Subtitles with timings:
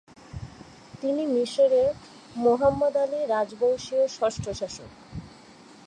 [1.01, 1.89] তিনি মিশরের
[2.35, 4.91] Muhammad Ali রাজবংশীয় ষষ্ঠ শাসক।